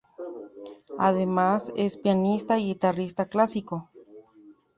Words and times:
Además, 0.97 1.71
es 1.75 1.95
pianista 1.95 2.57
y 2.57 2.65
guitarrista 2.65 3.25
clásico. 3.27 3.91